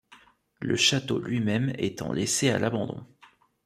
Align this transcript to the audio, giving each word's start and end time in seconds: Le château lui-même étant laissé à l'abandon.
Le 0.61 0.75
château 0.75 1.19
lui-même 1.19 1.73
étant 1.77 2.11
laissé 2.11 2.49
à 2.49 2.57
l'abandon. 2.57 3.05